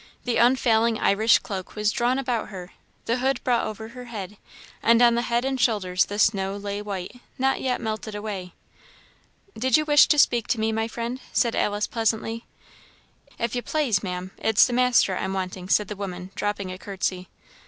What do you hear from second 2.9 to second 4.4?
the hood brought over her head,